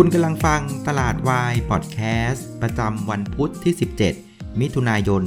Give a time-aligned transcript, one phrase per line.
[0.00, 1.98] คุณกำลังฟังตลาดวายพอดแค
[2.28, 3.74] สต์ประจำวันพุทธที่
[4.16, 5.22] 17 มิถุนายน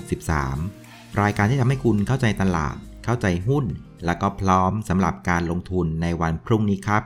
[0.00, 3.64] 2563 รายการที่ทำให้คุณเข้าใจตลาด เข้าใจหุ้น
[4.06, 7.02] และก็พร้อมสำหรับการลงทุนในวันพรุ่งนี้ครับ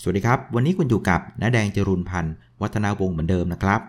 [0.00, 3.80] สวัสดีครับ วันนี้คุณอยู่กับน้าแดงจรุนพันธ์วัฒนาวงศ์เหมือนเดิมนะครับ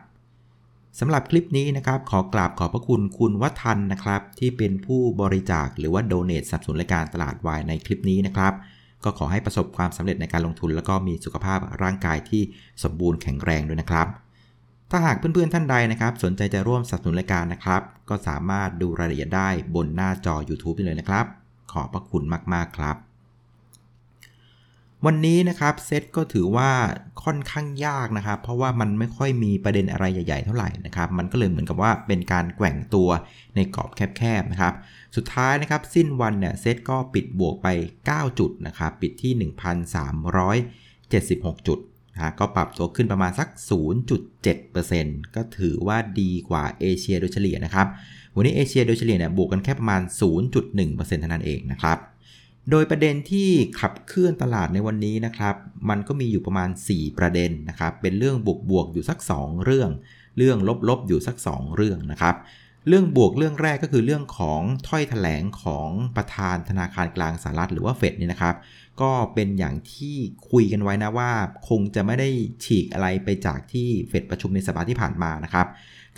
[0.99, 8.55] สำหรับคลิปนี้นะครับ ขอกราบขอบพระคุณคุณวัฒนนะครับ ที่เป็นผู้บริจาคหรือว่าโดเนทสนับสนุนรายการตลาดวายในคลิปนี้นะครับ
[9.05, 12.41] ก็ขอให้ประสบความสำเร็จในการลงทุน แล้วก็มีสุขภาพร่างกายที่
[12.83, 14.07] สมบูรณ์แข็งแรงด้วยนะครับ
[14.91, 21.25] ถ้าหากเพื่อนๆท่านใดนะครับ สนใจจะร่วมสนับสนุนรายการนะครับ ก็สามารถดูรายละเอียดได้บนหน้าจอ YouTube ได้เลยนะครับ
[21.71, 22.23] ขอบพระคุณ
[22.53, 22.97] มากๆครับ
[25.05, 26.69] วันนี้นะครับเซตก็ถือว่า
[27.23, 33.09] ค่อนข้างยากนะครับ เพราะว่ามันไม่ค่อยมีประเด็นอะไรใหญ่ๆเท่าไหร่นะครับ มันก็เลยเหมือนกับว่าเป็นการแกว่งตัว
[33.55, 34.73] ในกรอบแคบๆนะครับ
[35.15, 37.67] สุดท้ายนะครับสิ้นวันเนี่ยเซตก็ปิดบวกไป
[38.03, 39.51] 9 จุดนะครับปิดที่
[41.57, 41.79] 1,376 จุด
[42.13, 43.47] นะก็ปรับตัวขึ้นประมาณสัก
[44.21, 47.87] 0.7%ก็ถือว่าดีกว่าเอเชียโดยเฉลี่ยนะครับ
[48.35, 50.01] วันนี้เอเชียโดยเฉลี่ยเนี่ยบวกกันแค่ประมาณ
[50.61, 51.97] 0.1%เท่านั้นเองนะครับ
[52.71, 55.55] โดยประเด็นที่ขับเคลื่อนตลาดในวันนี้นะครับ
[55.89, 59.89] มันก็มีอยู่ประมาณ 4 ประเด็นนะครับ เป็นเรื่องบวกบวกอยู่สัก 2 เรื่อง
[60.37, 62.35] เรื่องลบลบๆอยู่สัก 2 เรื่องนะครับ
[62.87, 68.55] เรื่องบวกเรื่องแรกก็คือเรื่องของถ้อยแถลงของประธานธนาคารกลางสหรัฐหรือว่าเฟดนี่นะครับ
[69.01, 70.15] ก็เป็นอย่างที่
[70.51, 71.31] คุยกันไว้นะว่า
[71.69, 72.29] คงจะไม่ได้
[72.65, 75.67] ฉีกอะไรไปจากที่เฟดประชุมในสัปดาห์ที่ผ่านมานะครับ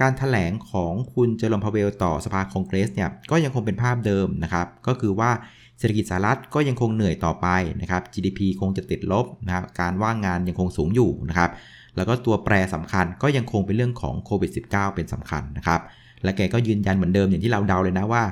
[0.01, 5.31] การถแถลงของคุณเจอร์มพาเวลต่อสภาคองเกรสเนี่ยก็ยังคงเป็นภาพเดิมนะครับ ก็คือว่า
[5.77, 7.47] เศรษฐกิจสหรัฐก็ยังคงเหนื่อยต่อไป
[7.81, 11.51] นะครับ GDP คงจะติดลบนะครับการว่างงานยังคงสูงอยู่นะครับ
[11.95, 15.81] แล้วก็ตัวแปรสำคัญก็ยังคงเป็นเรื่องของโควิด -19 เป็นสำคัญนะครับ
[16.23, 18.23] และแกก็ยืนยันเหมือนเดิมอย่างที่เราเดาเลยนะว่า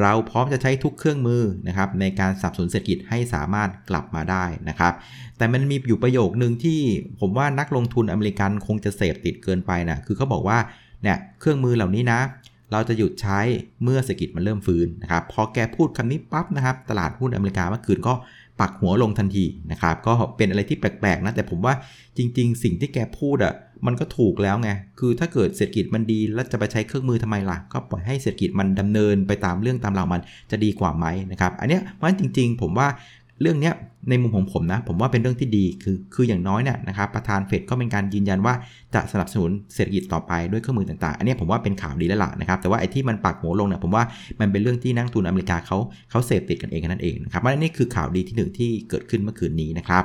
[0.00, 4.92] เราพร้อมจะใช้ทุกเครื่องมือนะครับในการสับสนุนเศรษฐกิจให้สามารถกลับมาได้นะครับ
[5.38, 6.80] แต่มันมีอยู่ประโยคนึงที่
[7.20, 10.58] ผมว่านักลงทุนอเมริกันคงจะเสพติดเกินไปนะคือเขาบอกว่า
[11.02, 12.20] เนี่ยเครื่องมือเหล่านี้นะ
[12.72, 13.40] เราจะหยุดใช้
[13.82, 18.14] เมื่อเศรษฐกิจมันเริ่มฟื้นนะครับพอแกพูดคำนี้ปั๊บนะครับ ตลาดหุ้นอเมริกาเมื่อคืนก็
[18.60, 21.74] ปักหัวลงทันทีนะครับ ก็เป็นอะไรที่แปลกๆนะแต่ผมว่า
[22.16, 23.54] จริง ๆ สิ่งที่แกพูดอะ่ะ
[23.86, 30.20] มันก็ถูกแล้วไง คือถ้าเกิดเศรษฐกิจมันดีแล้วจะไปใช้เครื่องมือทำไมล่ะ ก็ปล่อยให้เศรษฐกิจมันดำเนินไปตามเรื่องตามราวมัน
[30.50, 32.88] จะดีกว่าไหมนะครับ อันเนี้ยเพราะฉะนั้นจริง ๆ ผมว่า
[33.42, 33.74] เรื่องเนี้ย
[34.10, 38.54] ในมุมของผมนะ ผมว่าเป็นเรื่องที่ดีคือคืออย่างน้อยเนี่ยนะครับประธานเฟดก็เป็นการยืนยันว่า
[38.94, 44.04] จะสนับสนุนเศรษฐกิจต่อไปด้วยเครื่องมือต่างๆ อันนี้ผมว่าเป็นข่าวดีแล้วล่ะนะครับแต่ว่าไอ้ที่มันปักหัวลงเนี่ยผมว่า
[44.40, 45.78] มันเป็นเรื่องที่นักทุนอเมริกาเขา
[46.10, 50.04] เขาเสพติดกันเองนั่นเองนะครับว่านี่คือข่าวดีที่หนึ่งที่เกิดขึ้นเมื่อคืนนี้นะครับ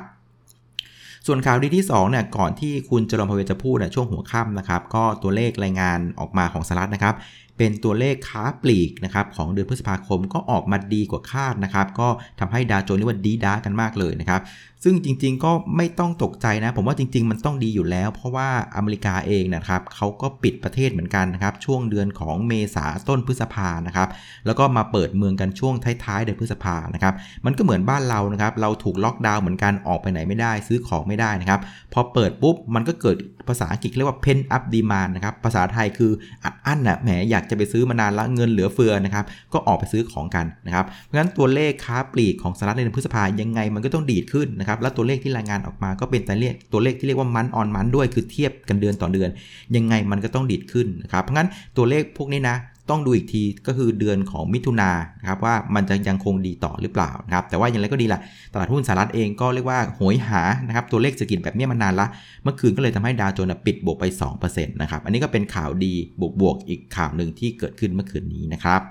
[1.26, 7.16] ส่วนข่าวดีที่2เนี่ยก่อนที่คุณจอร์มพเวจะพูดเนี่ยช่วงหัวค่ำนะครับก็ตัวเลขรายงานออกมาของสหรัฐนะครับ
[7.58, 12.08] เป็นตัวเลขค้าปลีกนะครับของเดือนพฤษภาคมก็ออกมาดีกว่าคาดนะครับ ก็
[12.40, 14.42] ทำให้ดาวโจนส์เรียกว่าดีด้ากันมากเลยนะครับ
[14.84, 24.10] ซึ่งจริงๆก็ไม่ต้องตกใจนะ ผมว่าจริง ๆ มันต้องดีอยู่แล้ว เพราะว่าอเมริกาเองนะครับเขาก็ปิดประเทศเหมือนกันนะครับ ช่วงเดือนของเมษาต้นพฤษภานะครับ
[24.46, 25.74] แล้วก็มาเปิดเมืองกันช่วง
[26.06, 27.14] ท้ายๆเดือนพฤษภานะครับ
[27.46, 31.60] มันก็เหมือนบ้านเรานะครับ เราถูกล็อกดาวน์เหมือนกันออกไปไหนไม่ได้ ซื้อของไม่ได้นะครับ
[31.94, 33.18] พอเปิดปุ๊บมันก็เกิด
[33.48, 36.12] ภาษาอังกฤษเรียกว่า pen up demand นะครับ ภาษาไทยคือ
[36.44, 49.30] อัดอั้นน่ะแหมอยากจะไปซื้อมานานละเงินเหลือเฟือนะครับก็ออกไปซื้อของกันนะครับเพราะฉะนั้นตัวเลขค้าปลีกของสหรัฐในเดือนพฤษภายังไงมันก็ต้องดีดขึ้นนะครับและตัวเลขที่รายงานออกมาก็เป็นตัวเลขตัวเลขที่เรียกว่ามันออนมันด้วยคือเทียบกันเดือนต่อเดือน
[49.76, 52.58] ยังไงมันก็ต้องดีดขึ้นนะครับเพราะงั้นตัวเลขพวกนี้นะ
[52.90, 58.20] ต้องดูอีกทีก็คือเดือนของมิถุนานะครับว่ามันจะยังคงดีต่อหรือเปล่านะครับแต่ว่าอย่างไรก็ดีละ
[58.54, 62.08] ตลาดหุ้นสหรัฐเองก็เรียกว่าโหยหานะครับตัวเลขเศรษฐกิจแบบนี้มานานละ
[62.44, 64.06] เมื่อคืนก็เลยทำให้ดาวโจนส์ปิดบวกไป
[64.40, 65.94] 2%นะครับอันนี้ก็เป็นข่าวดี
[66.42, 68.82] บวกๆอีกข่าวหนึ่งที่เกิดขึ้นเมื่อคืนนี้นะครับ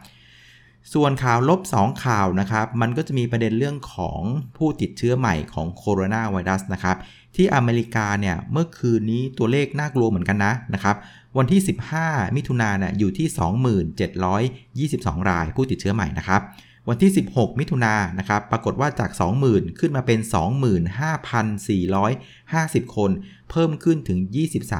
[0.92, 4.20] ส่วนข่าวลบ 2 ข่าวนะครับ มันก็จะมีประเด็นเรื่องของ
[4.56, 6.96] ผู้ติดเชื้อใหม่ของโคโรนาไวรัสนะครับ
[7.36, 10.96] ที่อเมริกาเนี่ยเมื่อคืนนี้ตัวเลขน่ากลัวเหมือนกันนะนะครับ
[11.38, 11.60] วันที่
[11.98, 13.26] 15 มิถุนายนน่ะอยู่ที่
[15.04, 16.40] 2722 รายผู้ติดเชื้อใหม่นะครับ
[16.88, 19.10] วันที่ 16 มิถุนายนนะครับ ปรากฏว่าจาก
[19.44, 20.18] 20,000 ขึ้นมาเป็น
[21.96, 23.10] 25,450 คน
[23.50, 24.18] เพิ่มขึ้นถึง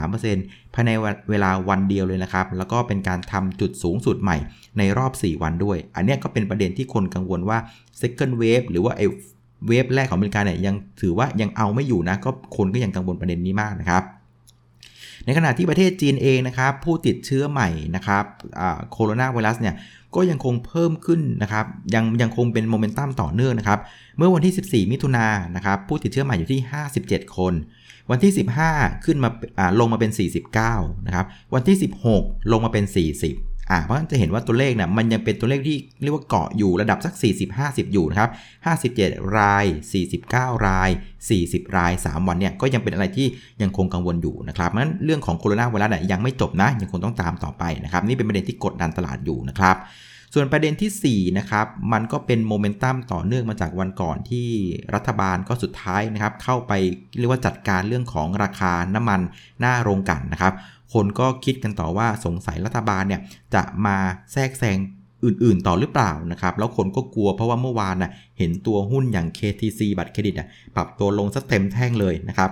[0.06, 0.90] 23%ภายใน
[1.30, 4.36] เวลาวันเดียวเลยนะครับ แล้วก็เป็นการทำจุดสูงสุดใหม่
[4.78, 7.58] ในรอบ 4 วันด้วย อันเนี้ยก็เป็นประเด็นที่คนกังวลว่า
[8.00, 9.02] second wave หรือว่าไอ
[9.66, 14.04] เวฟแรกของอเมริกาเนี่ยยังถือว่ายังเอาไม่อยู่นะ ก็คนก็ยังกังวลประเด็นนี้มากนะครับ
[15.24, 18.24] ในขณะที่ประเทศจีนเองนะครับผู้ติดเชื้อใหม่นะครับ
[18.92, 19.74] โคโรนาไวรัสเนี่ย
[20.16, 23.80] ก็ยังคงเพิ่มขึ้นนะครับยังยังคงเป็นโมเมนตัมต่อเนื่องนะครับ
[24.18, 26.60] เมื่อวันที่ 14 มิถุนายนนะครับผู้ติดเชื้อใหม่อยู่ที่
[26.98, 27.54] 57 คน
[28.10, 28.32] วันที่
[28.68, 29.30] 15 ขึ้นมา
[29.80, 30.10] ลงมาเป็น
[30.58, 31.76] 49 นะครับวันที่
[32.14, 32.84] 16 ลงมาเป็น
[33.26, 37.14] 40 อ่าเพราะฉะนั้นจะเห็นว่าตัวเลขเนี่ยมันยังเป็นตัวเลขที่เรียกว่าเกาะอยู่ระดับสัก
[37.52, 38.30] 40-50 อยู่นะครับ
[38.84, 39.64] 57 ราย
[40.14, 40.90] 49 ราย
[41.32, 43.26] 40 ราย 3 วันเนี่ยก็ยังเป็นอะไรที่
[43.62, 49.76] ยังคงกังวลอยู่นะครับเพราะฉะนั้นเรื่องของโคโรนาไวรัสเนี่ยยังไม่จบนะ ยังคงต้องตามต่อไปนะครับ นี่เป็นประเด็นที่กดดันตลาดอยู่นะครับ
[50.36, 54.48] ส่วนประเด็นที่ 4 นะครับ มันก็เป็นโมเมนตัมต่อเนื่องมาจากวันก่อนที่
[54.94, 56.72] รัฐบาลก็สุดท้ายนะครับ เข้าไป
[57.18, 59.20] เรียกว่าจัดการเรื่องของราคาน้ำมัน
[59.60, 60.52] หน้าโรงกันนะครับ
[60.94, 63.20] คนก็คิดกันต่อว่าสงสัยรัฐบาลเนี่ย
[63.54, 63.96] จะมา
[64.32, 64.78] แทรกแซง
[65.24, 72.50] อื่นๆ ต่อหรือเปล่านะครับแล้วคนก็กลัวเพราะว่าเมื่อวานน่ะเห็นตัวหุ้นอย่าง KTC บัตรเครดิตอะปรับตัวลงสักเต็มแท่งเลยนะครับ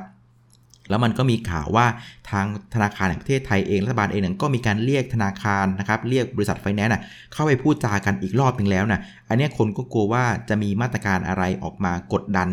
[0.88, 1.86] แล้วมันก็มีข่าวว่า
[2.30, 6.92] ทางธนาคารแห่งประเทศไทยเองรัฐบาลเองก็มีการเรียกธนาคารนะครับเรียกบริษัทไฟแนนซ์
[7.32, 12.48] เข้าไปพูดจากันอีกรอบนึงแล้วนะอันนี้คนก็กลัวว่าจะมีมาตรการอะไรออกมากดดัน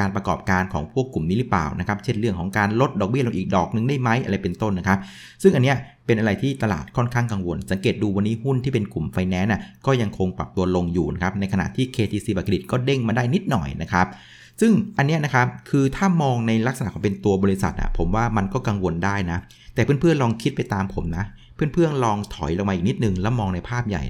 [0.00, 4.98] การประกอบการของพวกกลุ่มนี้หรือเปล่านะครับเช่นเรื่องของการลดดอกเบี้ยลงอีกดอกนึงได้ไหมอะไรเป็นต้นนะครับ
[5.42, 5.74] ซึ่งอันนี้
[6.06, 9.50] เป็นอะไรที่ตลาดค่อนข้างกังวล สังเกตดูวันนี้หุ้นที่เป็นกลุ่มไฟแนนซ์
[9.86, 14.06] ก็ยังคงปรับตัวลงอยู่นะครับในขณะที่ KTC บัตรเครดิตก็เด้งมาได้นิดหน่อยนะครับ
[14.64, 19.38] ซึ่งอันนี้นะครับคือถ้ามองในลักษณะของเป็นตัวบริษัทอะผมว่ามันก็กังวลได้นะ
[19.74, 21.24] แต่เพื่อนๆลองคิดไปตามผมนะ
[21.54, 24.02] เพื่อนๆลองถอยลงมาอีกนิดนึงแล้วมองในภาพใหญ่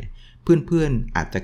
[0.43, 1.41] เพื่อนๆอาจจะ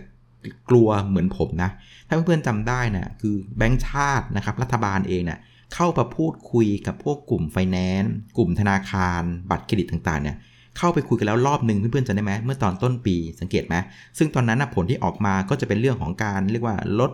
[0.71, 1.71] กลัวเหมือนผมนะ
[2.07, 5.39] ถ้าเพื่อนๆจำได้นะคือแบงก์ชาตินะครับรัฐบาลเองเนี่ย
[5.75, 10.37] เข้ามาพูดคุยกับพวกกลุ่มไฟแนนซ์กลุ่มธนาคาร บัตรเครดิตต่างๆเนี่ย
[10.79, 13.75] เข้าไปคุยกันแล้วรอบหนึ่งเพื่อนๆจำได้ไหมเมื่อตอนต้นปีสังเกตไหม
[14.19, 17.11] ซึ่งตอนนั้นผลที่ออกมาก็จะเป็นเรื่องของการเรียกว่าลด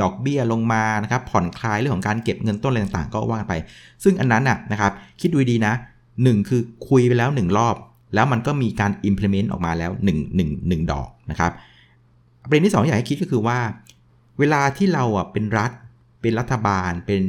[0.00, 3.54] ดอกเบี้ยลงมานะครับผ่อนคลายเรื่องของการเก็บเงินต้นอะไรต่างๆ ก็ว่ากันไป
[4.04, 5.74] ซึ่งอันนั้นน่ะนะครับคิดดูดีนะ
[6.10, 7.76] 1คือคุยไปแล้ว 1 รอบ
[8.14, 11.52] แล้วมันก็มีการ implement ออกมาแล้ว1 1 1ดอกนะครับ
[12.48, 13.58] ประเด็นที่ 2 อยากให้คิดก็คือว่า
[14.38, 15.70] เวลาที่เราอะเป็นรัฐ
[16.20, 17.22] เป็นรัฐบาล เป็น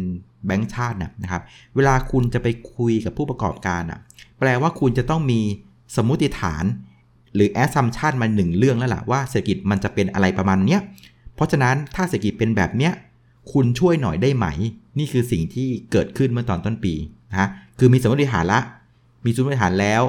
[0.45, 1.41] แบงก์ชาตินะครับ
[1.75, 3.99] เวลาคุณจะไปคุยกับผู้ประกอบการอะ
[4.39, 5.41] แปลว่าคุณจะต้องมี
[5.95, 6.63] สมมุติฐาน
[7.35, 10.81] หรือ assumption มาหนึ่งเรื่องแล้วล่ะว่าเศรษฐกิจมันจะเป็นอะไรประมาณเนี้ย
[11.41, 12.93] ราะฉะนั้นถ้าเศรษฐกิจเป็นแบบเนี้ย
[13.51, 14.47] คุณช่วยหน่อยได้ไหม
[14.99, 16.93] นี่คือสิ่งที่เกิดขึ้นเมื่อตอนต้นปี
[17.31, 17.47] นะ
[17.79, 18.59] คือมีสมมติฐานละ
[19.25, 20.01] มีสมมติฐานแล้ว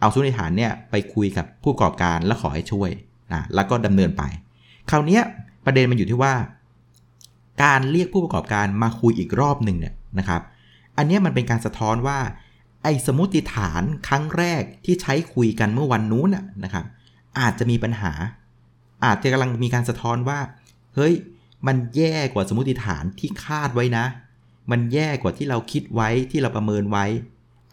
[0.00, 2.90] เอาสมมติฐานเนี่ยไปคุยกับผู้ประกอบการแล้วขอให้ช่วย
[3.34, 4.22] นะแล้วก็ดำเนินไป
[4.90, 5.20] คราวนี้
[5.64, 6.34] ประเด็นมันอยู่ที่ว่า
[7.62, 10.42] การเรียกผู้ประกอบการมาคุยอีกรอบหนึ่งเนี่ยนะครับ
[10.96, 12.18] อันนี้มันเป็นการสะท้อนว่า
[12.82, 16.28] ไอ้สมมติฐานครั้งแรกที่ใช้คุยกันเมื่อวันนู้น
[16.64, 16.84] นะครับ
[17.38, 18.12] อาจจะมีปัญหา
[19.04, 20.38] อาจจะกำลังมีการสะท้อนว่า
[20.94, 21.14] เฮ้ย
[21.66, 24.04] มันแย่กว่าสมมติฐานที่คาดไว้นะ
[24.70, 27.04] มันแย่กว่าที่เราคิดไว้ที่เราประเมินไว้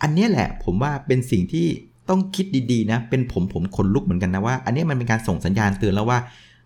[0.02, 1.68] อันนี้แหละผมว่าเป็นสิ่งที่
[2.10, 6.20] ต้องคิดดีๆนะ เป็นผมผมขนลุกเหมือนกันนะว่า อันนี้มันเป็นการส่งสัญญาณเตือนแล้วว่า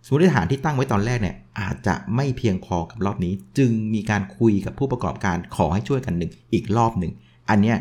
[0.05, 7.11] สมมติฐานที่ตั้งไว้ตอนแรกเนี่ยอาจจะไม่เพียงพอกับรอบนี้ จึงมีการคุยกับผู้ประกอบการขอให้ช่วยกันหนึ่งอีกรอบหนึ่ง
[7.49, 7.77] อันเนี้ย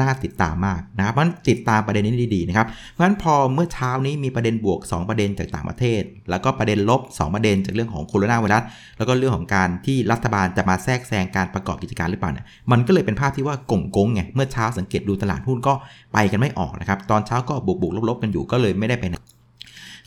[0.00, 8.62] น่าติดตามมากนะครับเพราะฉะนั้นติดตามประเด็นนี้ดีๆนะครับเพราะฉะนั้นพอเมื่อเช้านี้มีประเด็นบวก 2 ประเด็นจากต่างประเทศ แล้วก็ประเด็นลบ 2 ประเด็นจากเรื่องของโคโรนาไวรัส
[8.98, 15.74] แล้วก็เรื่องของการที่รัฐบาลจะมาแทรกแซงการประกอบกิจการหรือเปล่าเนี่ยมันก็เลยเป็นภาพที่ว่ากงกงไงเมื่อเช้าสังเกตดูตลาดหุ้นก็
[16.12, 19.16] ไปกันไม่ออกนะครับตอนเช้าก็บวกบวกลบๆกันอยู่ก็เลยไม่ได้ไปไหน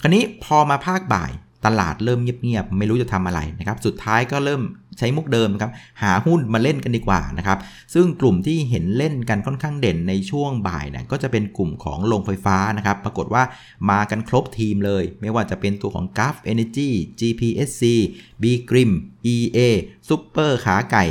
[0.01, 1.31] คราวนี้พอมาภาคบ่าย
[1.65, 4.61] ตลาดเริ่มเงียบๆไม่รู้จะทำอะไรนะครับสุดท้ายก็เริ่ม
[4.97, 5.71] ใช้มุกเดิมครับ
[6.01, 7.57] หาหุ้นมาเล่นกันดีกว่านะครับ
[7.93, 13.43] ซึ่งกลุ่มที่เห็นเล่นกันค่อนข้างเด่นในช่วงบ่ายเนี่ยก็จะเป็นกลุ่มของโรงไฟฟ้านะครับปรากฏว่า
[13.89, 17.83] มากันครบทีมเลย ไม่ว่าจะเป็นตัวของ g u f Energy GPSC
[18.41, 18.91] B Grim
[19.33, 19.59] EA
[20.07, 21.05] Super ขาไก่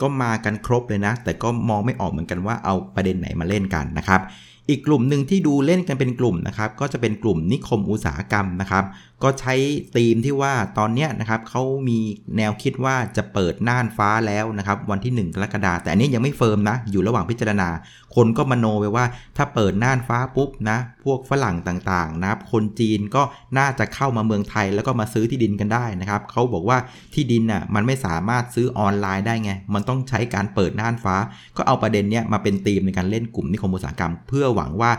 [0.00, 4.20] ก็มากันครบเลยนะ แต่ก็มองไม่ออกเหมือนกันว่าเอาประเด็นไหนมาเล่นกันนะครับ
[4.68, 8.84] อีกกลุ่มหนึ่งที่ดูเล่นกันเป็นกลุ่มนะครับ ก็จะเป็นกลุ่มนิคมอุตสาหกรรมนะครับ
[9.22, 9.54] ก็ใช้
[9.96, 11.98] ธีมที่ว่าตอนนี้นะครับเขามี
[12.36, 17.68] แนวคิดว่าจะเปิดน่านฟ้าแล้วนะครับ วันที่ 1 กรกฎาคมแต่อันนี้ยังไม่เฟิร์มนะ อยู่ระหว่างพิจารณา
[18.14, 19.04] คนก็มโนไปว่า
[19.36, 23.22] ถ้าเปิดน่านฟ้าปุ๊บนะ พวกฝรั่งต่างๆนะครับ คนจีนก็
[23.58, 26.78] น่าจะเข้ามาเมืองไทยแล้วก็มาซื้อที่ดินกันได้นะครับเขาบอกว่า
[27.14, 31.16] ที่ดินน่ะมันไม่สามารถซื้อออนไลน์ได้ไง มันต้องใช้การเปิดน่านฟ้า
[31.56, 34.90] ก็เอาประเด็นเนี้ยมาเป็นธีมในการเล่นกลุ่มนิคมอุตสาหกรรม เพื่อหวังว่า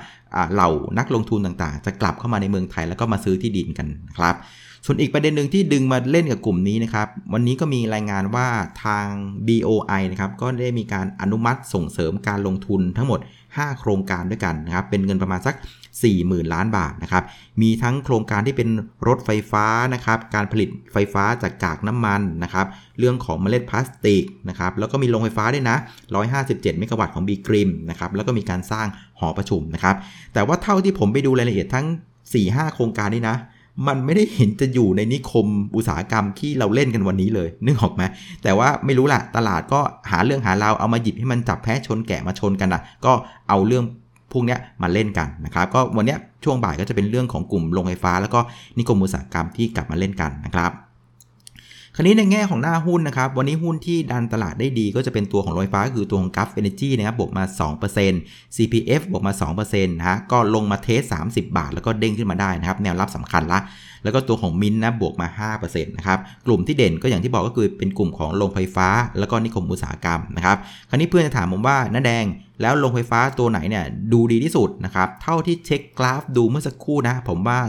[0.54, 3.88] เหล่านักลงทุนต่างๆ จะกลับเข้ามาในเมืองไทยแล้วก็มาซื้อที่ดินกัน
[4.18, 4.36] ครับ
[4.86, 8.48] ส่วนอีกประเด็นหนึ่งที่ดึงมาเล่นกับกลุ่มนี้นะครับ วันนี้ก็มีรายงานว่า
[8.86, 9.08] ทาง
[9.48, 15.56] BOI นะครับ ก็ได้มีการอนุมัติส่งเสริมการลงทุนทั้งหมด 5 โครงการด้วยกันนะครับ เป็นเงินประมาณสัก
[16.04, 17.24] 40,000 ล้านบาทนะครับ
[17.62, 18.70] มีทั้งโครงการที่เป็น
[19.08, 22.68] รถไฟฟ้านะครับ การผลิตไฟฟ้าจากกากน้ำมันนะครับ
[23.00, 25.78] เรื่องของเมล็ดพลาสติกนะครับ แล้วก็มีโรงไฟฟ้าด้วยนะ
[26.24, 28.88] 157 เมกะวัตต์ของบีกริมนะครับ แล้วก็มีการสร้าง
[29.20, 29.96] หอประชุมนะครับ
[30.34, 31.86] แต่ว่าเท่าที่ผมไปดูรายละเอียดทั้ง
[32.32, 33.38] 4-5 โครงการนี้นะ
[33.88, 38.04] มันไม่ได้เห็นจะอยู่ในนิคมอุตสาหกรรมที่เราเล่นกันวันนี้เลย นึกออกไหม
[38.44, 39.80] แต่ว่าไม่รู้ละตลาดก็
[40.12, 43.14] หาเรื่องหาราวเอามาหยิบให้มันจับแพ้ชนแกะมาชนกันนะก็
[43.50, 43.84] เอาเรื่อง
[44.32, 48.40] พวกนี้มาเล่นกันนะครับ ก็วันนี้ช่วงบ่ายก็จะเป็นเรื่องของกลุ่มโรงไฟฟ้า แล้วก็
[48.78, 50.72] นิคมอุตสาหกรรมที่กลับมาเล่นกันนะครับ
[51.96, 57.44] คราวนี้ในแง่ของหน้าหุ้นนะครับ วันนี้หุ้นที่ดันตลาดได้ดีก็จะเป็นตัวของรงไฟฟ้าคือตัวของกัฟเอเนจีนะครับบวกมา
[58.00, 59.34] 2% CPF บวกมา
[59.64, 63.60] 2%นะฮะก็ลงมาเทส 30 บาท แล้วก็เด้งขึ้นมาได้นะครับแนวรับสำคัญละ
[64.04, 65.28] แล้วก็ตัวของมินนะบวกมา
[65.64, 68.88] 5%นะครับ กลุ่มที่เด่นก็อย่างที่บอกก็คือเป็นกลุ่มของโรงไฟฟ้า
[69.20, 70.58] แล้วก็นิคมอุตสาหกรรมนะครับ
[70.90, 72.26] คราวนี้เพื่อนจะถามผมว่าน้าแดง
[72.62, 77.60] แล้วโรงไฟฟ้าตัวไหนเนี่ยดูดีที่สุดนะครับ เท่าที่เช็คกราฟดูเมื่อสักครู่นะ ผมว่า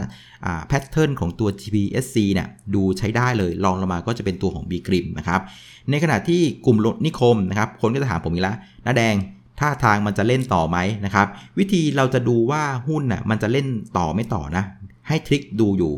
[0.67, 5.41] แพทเทิร์นของตัว GPSC เนี่ยดูใช้ได้เลยลองลงมาก็จะเป็นตัวของ B กริมนะครับ
[5.89, 9.15] ในขณะที่กลุ่มนิคมนะครับ คนก็จะถามผมอีกแล้วน้าแดง
[9.59, 11.27] ท่าทางมันจะเล่นต่อไหมนะครับ
[11.59, 14.63] วิธีเราจะดูว่าหุ้นน่ะมันจะเล่นต่อไม่ต่อนะ
[15.07, 15.93] ให้ทริคดูอยู่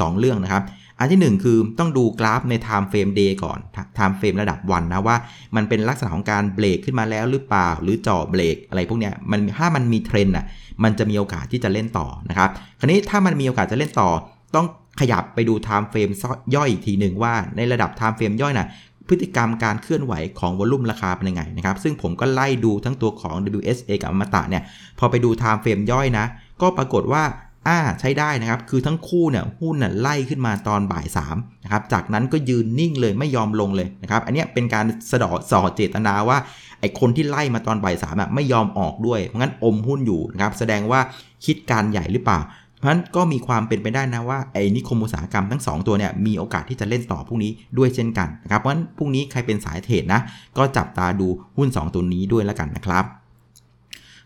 [0.00, 0.62] 2 เรื่องนะครับ
[0.98, 3.58] อันที่ 1 คือต้องดูกราฟใน time frame day ก่อน
[3.96, 5.16] time frame ระดับวันนะว่า
[5.56, 10.44] มันเป็นลักษณะของการเบรกขึ้นมาแล้วหรือเปล่า หรือจ่อเบรกอะไรพวกเนี้ยมันถ้ามันมีเทรนด์อะ
[10.84, 14.08] มันจะมีโอกาสที่จะเล่นต่อนะครับคราวนี้ถ้ามันมีโอกาสจะเล่นต่อ
[14.54, 14.66] ต้อง
[15.00, 16.12] ขยับไปดู time frame
[16.54, 18.68] ย่อยอีกทีหนึ่งว่าในระดับ time frame ย่อยน่ะ
[19.08, 24.62] พฤติกรรมการเคลื่อนไหวของวอลุ่มราคาเป็นยังไงนะครับ ซึ่งผมก็ไล่ดูทั้งตัวของ WSA กับอมตะเนี่ย
[24.98, 26.26] พอไปดู time frame ย่อยนะ
[26.62, 27.22] ก็ปรากฏว่า
[27.68, 36.38] อ่าใช้ได้นะครับ คือทั้งคู่เนี่ยหุ้นน่ะไล่ขึ้นมาตอนบ่าย3นะครับ จากนั้นก็ยืนนิ่งเลยไม่ยอมลงเลยนะครับ อันนี้เป็นการสะดอสอเจตนาว่า
[36.80, 41.00] ไอคนที่ไล่มาตอนบ่ายสามไม่ยอมออกด้วย เพราะงั้นอมหุ้นอยู่นะครับ แสดงว่า
[41.44, 42.40] คิดการใหญ่หรือเปล่า
[42.78, 50.20] เพราะฉะนั้นก็มีความเป็นไปได้นะว่าไอ้นิคมอุตสาหกรรมทั้ง 2 ตัวเนี่ยมีโอกาสที่จะเล่นต่อพรุ่งนี้ด้วยเช่นกันนะครับ เพราะฉะนั้นพรุ่งนี้ใครเป็นสายเทรดนะ
[50.58, 53.04] ก็จับตาดูหุ้น 2 ตัวนี้ด้วยแล้วกันนะครับ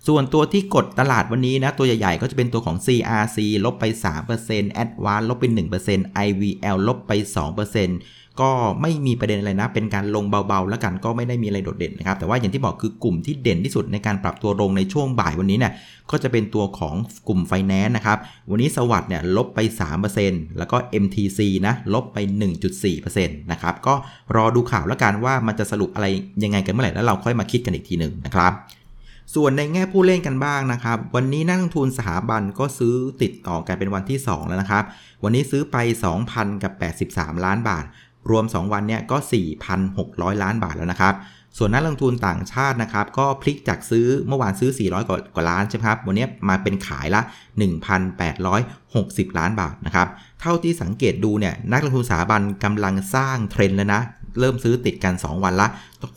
[0.07, 3.85] ส่วนตัวที่กดตลาดวันนี้นะ ตัวใหญ่ๆ ก็จะเป็นตัวของ CRC ลบไป
[4.35, 5.45] 3% Advance ลบไป
[5.85, 7.13] 1% IVL ลบไป
[7.77, 15.73] 2%ก็ไม่มีประเด็นอะไรนะ เป็นการลงเบาๆ แล้วกันก็ไม่ได้มีอะไรโดดเด่นนะครับ แต่ว่าอย่างที่บอกคือกลุ่มที่เด่นที่สุดในการปรับตัวลงในช่วงบ่ายวันนี้เนี่ย
[16.11, 16.95] ก็จะเป็นตัวของ
[17.29, 18.19] กลุ่มไฟแนนซ์นะครับ
[18.51, 19.61] วันนี้สวัสด์เนี่ยลบไป
[20.09, 22.19] 3%แล้วก็ MTC นะลบไป
[22.85, 23.95] 1.4%นะครับ ก็
[24.37, 26.07] รอดูข่าวแล้วกันว่ามันจะสรุปอะไร
[26.43, 28.53] ยังไงกันเมื่อไหร่แล้วเราค่อยมาคิดกันอีกทีหนึ่งนะครับ
[29.35, 34.85] ส่วนในแง่ผู้เล่นกันบ้างนะครับ วันนี้นักลงทุนสถาบันก็ซื้อติดต่อกันเป็นวันที่ 2 แล้วนะครับ
[35.25, 35.76] วันนี้ซื้อไป
[36.21, 36.73] 2,000 กับ
[37.16, 37.85] 83 ล้านบาท
[38.30, 39.16] รวม 2 วันเนี่ยก็
[39.80, 41.14] 4,600 ล้านบาทแล้วนะครับ
[41.59, 47.21] ส่วนนักลงทุนต่างชาตินะครับ ก็พลิกจากซื้อเมื่อวานซื้อ 400 กว่าล้านใช่ไหมครับ วันนี้มาเป็นขายละ
[48.09, 50.09] 1,860 ล้านบาทนะครับ
[50.40, 54.02] เท่าที่สังเกตดูเนี่ยนักลงทุนสถาบันกำลังสร้างเทรนด์แล้วนะ
[54.40, 55.69] เริ่มซื้อติดกัน 2 วันละ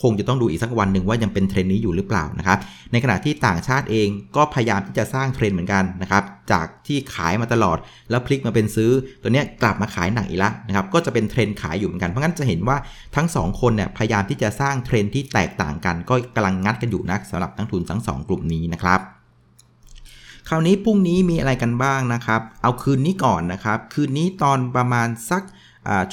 [0.03, 2.57] คงจะต้องดูอีกสักวันหนึ่งว่ายังเป็นเทรนด์นี้อยู่หรือเปล่านะครับ
[2.91, 7.77] ในขณะที่ต่างชาติเองก็พยายามที่จะสร้างเทรนด์เหมือนกันนะครับจากที่ขายมาตลอด
[8.09, 12.77] แล้วพลิกมาเป็นซื้อ ตัวนี้กลับมาขายหนักอีกแล้วนะครับก็จะเป็นเทรนด์ขายอยู่เหมือนกันเพราะงั้นจะเห็นว่า
[13.15, 19.01] ทั้ง 2 คนเนี่ยพยายามที่จะสร้างเทรนที่แตกต่างกัน ก็กำลังงัดกันอยู่นะสำหรับนักทุนทั้ง 2 กลุ่มนี้นะครับ
[20.49, 25.43] คราวนี้พรุ่งนี้มีอะไรกันบ้างนะครับ เอาคืนนี้ก่อนนะครับ คืนนี้ตอนประมาณสัก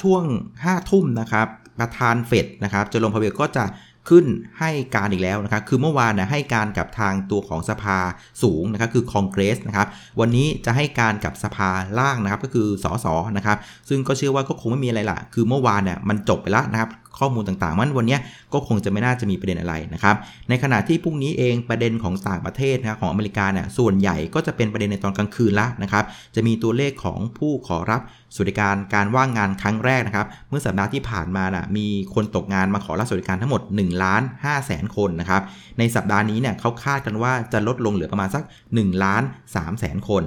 [0.03, 0.23] ช่วง
[0.57, 1.49] 5ทุ่มนะครับ
[1.79, 3.65] ประธานเฟดนะครับเจอร์มพาเวลก็จะ
[4.09, 4.27] ขึ้น
[4.61, 7.99] ให้การอีกแล้วนะครับ คือเมื่อวานนะให้การกับทางตัวของสภา
[8.43, 9.89] สูงนะครับ คือคอนเกรสนะครับ
[10.21, 13.07] วันนี้จะให้การกับสภาล่างนะครับ ก็คือสส
[13.37, 18.19] นะครับ ซึ่งก็เชื่อว่าก็คงไม่มีอะไรละคือเมื่อวานเนี่ยมันจบไปแล้วนะครับ ข้อมูลต่างๆมันวันนี้
[18.53, 20.17] ก็คงจะไม่น่าจะมีประเด็นอะไรนะครับ
[20.49, 26.05] ในขณะที่พรุ่งนี้เองประเด็นของต่างประเทศนะครับของอเมริกาเนี่ยส่วนใหญ่ก็จะเป็นประเด็นในตอนกลางคืนละนะครับ
[26.35, 28.01] จะมีตัวเลขของผู้ขอรับ
[28.35, 35.43] สวัสดิการการว่างงานครั้งแรกนะครับเมื่อสัปดาห์ที่ผ่านมานะ่ะมีคนตกงานมาขอรับสวัสดิการทั้งหมด1ล้าน5แสนคนนะครับ
[35.79, 38.43] ในสัปดาห์นี้เนี่ยเขาคาดกันว่าจะลดลงเหลือประมาณสัก
[38.73, 40.25] 1ล้าน3แสนคน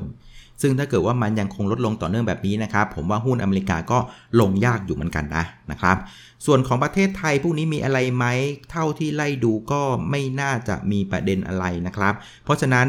[0.62, 3.98] ซึ่งถ้าเกิดว่ามันยังคงลดลงต่อเนื่องแบบนี้นะครับ ผมว่าหุ้นอเมริกาก็
[4.40, 5.98] ลงยากอยู่เหมือนกันนะนะครับ
[6.46, 8.26] ส่วนของประเทศไทยพวกนี้มีอะไรไหม
[8.72, 12.14] เท่าที่ไล่ดูก็ไม่น่าจะมีประเด็นอะไรนะครับ
[12.46, 12.88] เพราะฉะนั้น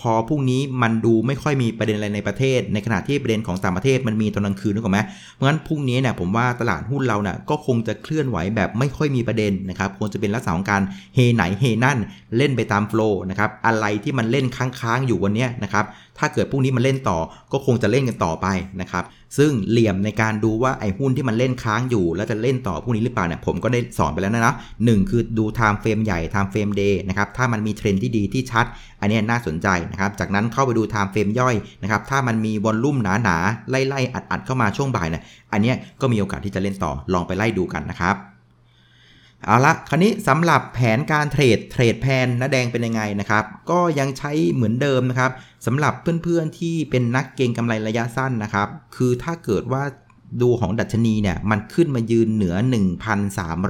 [0.00, 5.00] พอพรุ่งนี้มันดูไม่ค่อยมีประเด็นอะไรในประเทศ ในขณะที่ประเด็นของต่างประเทศมันมีตอนกลางคืนนึกออกไหม
[5.34, 10.82] เพราะฉะนั้นพรุ่งนี้เนี่ยผมว่าตลาดหุ้นเราเนี่ยก็คงจะเคลื่อนไหวแบบไม่ค่อยมีประเด็นนะครับควรจะเป็นลักษณะของการ
[11.14, 11.98] เฮไหนเฮนั่น
[12.36, 15.84] เล่นไปตาม flow นะครับอะไรที่มันเล่นค้างๆอยู่วันนี้นะครับ
[16.18, 17.18] ถ้าเกิดพรุ่งนี้มันเล่นต่อ
[17.52, 18.46] ก็คงจะเล่นกันต่อไป
[18.80, 19.04] นะครับ
[19.38, 24.54] ซึ่งเหลี่ยมในการดูว่าไอ้หุ้นที่มันเล่นค้างอยู่ แล้วจะเล่นต่อพวกนี้หรือเปล่าเนี่ยผมก็ได้สอนไปแล้วนะนะ
[24.84, 28.66] หนึ่งคือดู timeframe ใหญ่ timeframe day นะครับถ้ามันมีเทรนด์ที่ดีที่ชัด
[29.00, 38.35] อันนี้น่าสนใจนะครับจากนั้นเข้าไปดู timeframe ย่อยนะครับถ้ามันมี volume หนาๆไล่ๆอัดๆเข้ามาช่วงบ่ายเนี่ยอันนี้ก็มีโอกาสที่จะเล่นต่อลองไปไล่ดูกันนะครับ
[39.44, 45.30] เอาละคราวนี้สำหรับแผนการเทรดเทรดแพนน้าแดงเป็นยังไงนะครับ ก็ยังใช้เหมือนเดิมนะครับ
[45.66, 49.82] สำหรับเพื่อนๆที่เป็นนักเก็งกำไรระยะสั้นนะครับ คือถ้าเกิดว่า
[50.42, 52.54] ดูของดัชนีเนี่ยมันขึ้นมายืนเหนือ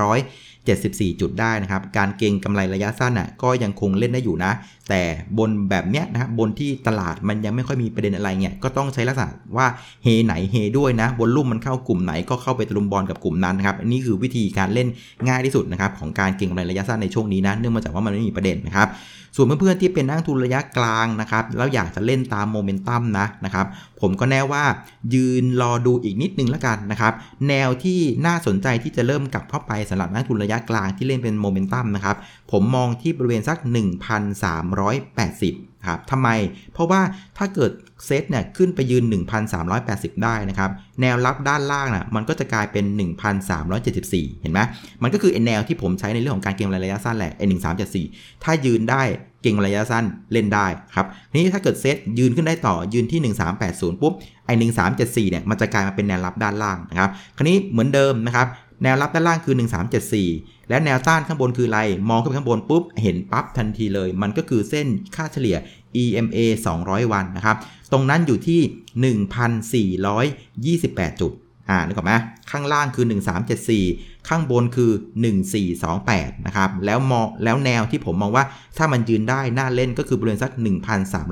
[0.02, 4.52] 1,374 จุดได้นะครับ การเก็งกำไรระยะสั้นอะก็ยังคงเล่นได้อยู่นะ
[4.88, 5.02] แต่
[5.38, 9.66] บนแบบเนี้ยนะครับบนที่ตลาดมันยังไม่ค่อยมีประเด็นอะไรเนี่ยก็ต้องใช้ลักษณะว่า
[10.04, 14.88] เฮไหนเฮด้วยนะบนลุ่มมันเข้ากลุ่มไหนก็เข้าไปตลุมบอลกับกลุ่มนั้นนะครับอันนี้คือวิธีการเล่น
[15.28, 18.88] ง่ายที่สุดนะครับของการเก็งกำไรระยะสั้นในช่วงนี้นะเนื่องมาจากว่ามันไม่มีประเด็นนะครับ
[19.36, 23.66] ส่วนเพื่อนๆที่เป็นนักทุนระยะกลางนะครับแล้วอยากจะเล่นตามโมเมนตัมนะนะครับ
[24.00, 24.64] ผมก็แน่ว่า
[25.14, 27.12] ยืนรอดูอีกนิดนึงแล้วกันนะครับ
[27.48, 32.16] แนวที่น่าสนใจที่จะเริ่มกลับเข้าไปสำหรับนักทุนระยะกลางที่เล่นเป็นโมเมนตัมนะครับ
[32.52, 33.58] ผมมองที่บริเวณสัก
[34.44, 36.28] 1,380 ครับทำไม
[36.74, 37.00] เพราะว่า
[37.38, 37.70] ถ้าเกิด
[38.06, 39.04] เซตเนี่ยขึ้นไปยืน
[39.64, 42.84] 1,380 ได้นะครับ แนวรับด้านล่างนะ่ะมันก็จะกลายเป็น
[43.62, 44.60] 1,374 เห็นไหม
[45.02, 47.42] มันก็คือแนวที่ผมใช้ในเรื่องของการเก็งระยะสั้นแหละไอ
[47.94, 49.02] 1374 ถ้ายืนได้
[49.42, 54.12] เก่งระยะสั้นเล่นได้ครับนี้ถ้าเกิดเซตยืนขึ้นได้ต่อยืนที่ 1380 ปุ๊บ
[54.46, 54.50] ไอ
[54.90, 58.46] 1374 เนี่ยมันจะกลายมาเป็นแนวรับด้านล่างนะครับ คราวนี้เหมือนเดิมนะครับ
[58.82, 59.54] แนวรับด้านล่างคือ
[60.10, 61.80] 1374 และแนวต้านข้างบนคืออะไร
[62.10, 65.56] มองขึ้นไปข้างบนปุ๊บ เห็นปั๊บทันทีเลย มันก็คือเส้นค่าเฉลี่ย
[66.02, 66.38] EMA
[66.76, 67.56] 200 วันนะครับ
[67.92, 68.60] ตรงนั้นอยู่ที่
[70.58, 71.32] 1,428 จุด
[71.68, 72.14] อ่า นึกออกไหม
[72.50, 73.06] ข้างล่างคือ
[73.66, 74.90] 1374 ข้างบนคือ
[75.68, 78.44] 1428 นะครับ แล้วมองแล้วแนวที่ผมมองว่า
[78.78, 80.52] ถ้ามันยืนได้น่าเล่นก็คือบริเวณสัก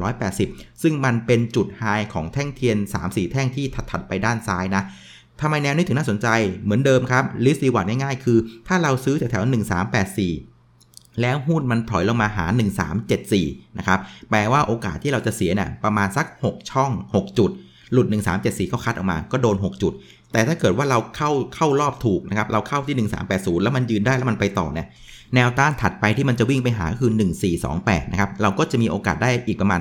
[0.01, 4.83] 1,380 ซึ่งมันเป็นจุด high ของแท่งเทียน 3-4 แท่งที่ถัดๆไปด้านซ้ายนะ
[5.41, 6.29] ทำไมแนวนี้ถึงน่าสนใจ
[6.65, 8.39] เหมือนเดิมครับ risk reward ง่ายๆคือ
[8.69, 9.51] ถ้าเราซื้อแถวๆ
[10.33, 12.47] 1384 แล้วหุ้นมันถอยลงมาหา
[13.13, 13.99] 1374 นะครับ
[14.31, 17.51] แปลว่าโอกาสที่เราจะเสียเนี่ยประมาณสัก 6 ช่อง 6 จุด
[17.93, 18.07] หลุด
[18.41, 19.93] 1374 ก็คัดออกมาก็โดน 6 จุด
[20.33, 24.87] แต่ถ้าเกิดว่าเราเข้าเข้ารอบถูกนะครับเราเข้าที่ 1380 แล้วมันยืนได้แล้วมันไปต่อเนี่ย
[25.35, 27.13] แนวต้านถัดไปที่มันจะวิ่งไปหาคือ
[27.63, 29.81] 1428 นะครับเราก็จะมีโอกาสได้อีกประมาณ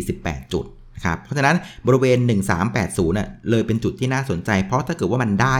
[0.00, 0.64] 48 จุด
[1.04, 2.18] ครับเพราะฉะนั้นบริเวณ
[2.68, 5.56] 1380น่ะเลยเป็นจุดที่น่าสนใจ เพราะถ้าเกิดว่ามันได้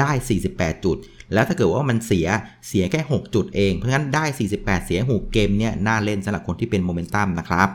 [0.00, 0.10] ได้
[0.46, 0.96] 48 จุด
[1.32, 2.26] แล้วถ้าเกิดว่ามันเสีย
[2.68, 4.24] เสียแค่ 6 จุดเอง เพราะฉะนั้นได้
[4.56, 7.70] 48 เสียหกเกมเนี่ยน่าเล่นสำหรับคนที่เป็นโมเมนตัมนะครับ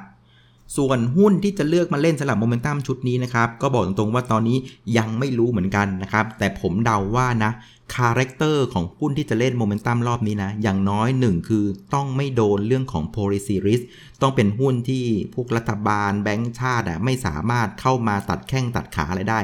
[0.77, 4.57] ส่วนหุ้นที่จะเลือกมาเล่นสำหรับโมเมนตัมชุดนี้นะครับ ก็บอกตรงๆว่าตอนนี้
[4.97, 7.51] ยังไม่รู้เหมือนกันนะครับ แต่ผมเดาว่านะ
[7.95, 13.84] character ของหุ้นที่จะเล่นโมเมนตัมรอบนี้นะ อย่างน้อยหนึ่งคือต้องไม่โดนเรื่องของ policy risk
[14.21, 19.39] ต้องเป็นหุ้นที่พวกรัฐบาลแบงก์ชาติไม่สามารถเข้ามาตัดแข้งตัดขาอะไรได้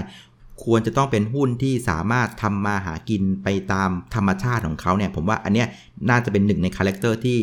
[0.63, 5.67] ควรจะต้องเป็นหุ้นที่สามารถทำมาหากินไปตามธรรมชาติของเขาเนี่ย ผมว่าอันเนี้ย
[6.09, 7.39] น่าจะเป็นหนึ่งใน character ที่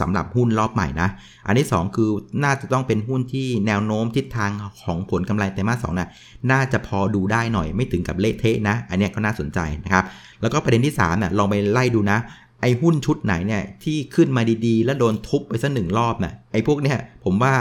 [0.00, 1.08] สำหรับหุ้นรอบใหม่นะ
[1.46, 2.10] อันที่ 2 คือ
[2.44, 4.50] น่าจะต้องเป็นหุ้นที่แนวโน้มทิศทาง
[4.82, 6.08] ของผลกำไรไตรมาสสองนะ่ะ
[6.50, 10.04] น่าจะพอดูได้หน่อยไม่ถึงกับเละเทะนะ อันนี้ก็น่าสนใจนะครับ
[10.42, 12.18] แล้วก็ประเด็นที่3นะ่ะลองไปไล่ดูนะ
[12.62, 17.52] ไอ้หุ้นชุดไหนเนี่ยที่ขึ้นมาดีๆ แล้วโดนทุบไปสักหนึ่งรอบนะ่ะไอ้พวกเนี่ยผมว่า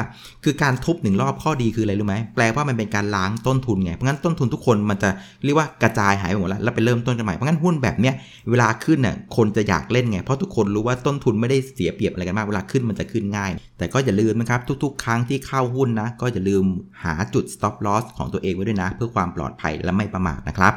[0.44, 5.10] คือการทุบหนึ่งรอบข้อดีคืออะไรรู้ไหมแปลว่ามันเป็นการล้างต้นทุนไง เพราะงั้นต้นทุนทุกคนมันจะ
[5.44, 8.16] เรียกว่ากระจายหายไปหมดแล้วแล้วไปเริ่มต้นกันใหม่เพราะงั้นหุ้นแบบเนี้ย
[8.50, 16.64] เวลาขึ้นน่ะคนจะอยากเล่นไงเพราะทุกคนรู้ว่าต้นทุนไม่ได้เสียเปรียบอะไรกันมากเวลาขึ้นมันจะขึ้นง่าย แต่ก็อย่าลืมนะครับทุก ๆ ครั้งที่เข้าหุ้นนะก็อย่าลืม
[17.04, 20.74] หาจุด stop loss ของตัวเองไว้ด้วยนะ เพื่อความปลอดภัยและไม่ประมาทนะครับ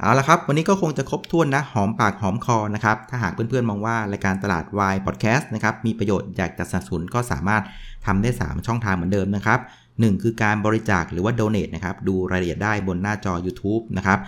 [0.00, 7.62] เอาละครับ วันนี้ก็คงจะครบถ้วนนะ หอมปากหอมคอนะครับ ถ้าหากเพื่อนๆ มองว่ารายการตลาดวายพอดแคสต์นะครับ มีประโยชน์อยากจะสนับสนุนก็สามารถ
[8.06, 14.18] ทำได้ 3 ช่องทางเหมือนเดิมนะครับ1คือการบริจาคหรือว่า donate นะครับ ดูรายละเอียดได้บนหน้าจอ YouTube นะครับ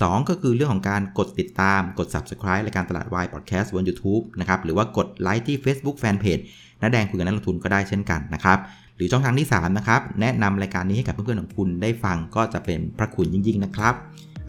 [0.00, 6.42] สก็คือเรื่องของการกดติดตาม กด subscribe รายการตลาดวายพอดแคสต์บน YouTube นะครับ หรือว่ากดไลค์ที่ Facebook Fanpage
[6.80, 8.58] น้าแดงคุยกับนักลงทุนก็ได้เช่นกันนะครับ
[8.96, 13.94] หรือช่องทางที่3นะครับ แนะนำรายการนี้ให้กับเพื่อนๆของคุณได้ฟังก็จะเป็นพระคุณยิ่งๆนะครับ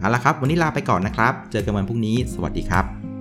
[0.02, 3.11] เอาละครับ วันนี้ลาไปก่อนนะครับ เจอกันวันพรุ่งนี้ สวัสดีครับ